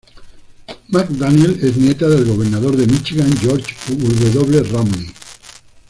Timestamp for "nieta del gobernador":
1.77-2.75